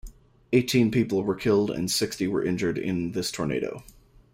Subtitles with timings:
[0.51, 3.83] Eighteen people were killed and sixty were injured in this tornado.